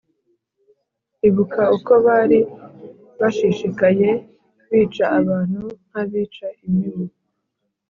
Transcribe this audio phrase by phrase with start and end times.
[1.27, 2.39] Ibuka uko bari
[3.19, 4.09] bashishikaye
[4.69, 7.03] Bica abantu nk’abica imibu